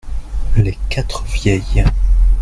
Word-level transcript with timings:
Les 0.57 0.75
quatre 0.89 1.23
vieilles. 1.27 1.85